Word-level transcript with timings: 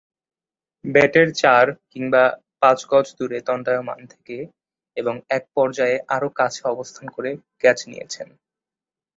ব্যাটের 0.85 1.29
চার 1.41 1.63
কিংবা 1.91 2.23
পাঁচ 2.61 2.79
গজ 2.91 3.07
দূরে 3.17 3.39
দণ্ডায়মান 3.47 3.99
থেকে 4.13 4.37
এবং 4.97 5.15
এক 5.37 5.43
পর্যায়ে 5.55 5.97
আরও 6.15 6.29
কাছে 6.39 6.61
অবস্থান 6.73 7.05
করে 7.15 7.31
ক্যাচ 7.61 7.79
নিয়েছেন। 7.87 8.27